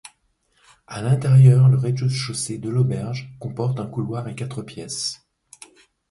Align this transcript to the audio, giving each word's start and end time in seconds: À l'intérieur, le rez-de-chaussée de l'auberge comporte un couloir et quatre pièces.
À 0.87 1.03
l'intérieur, 1.03 1.69
le 1.69 1.77
rez-de-chaussée 1.77 2.57
de 2.57 2.71
l'auberge 2.71 3.31
comporte 3.39 3.79
un 3.79 3.85
couloir 3.85 4.27
et 4.27 4.33
quatre 4.33 4.63
pièces. 4.63 5.27